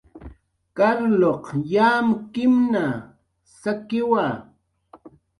[0.77, 2.85] Carlq yamkimna
[3.59, 4.25] sakiwa